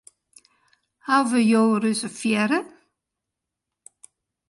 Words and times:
Hawwe 1.07 1.39
jo 1.51 1.63
reservearre? 1.83 2.59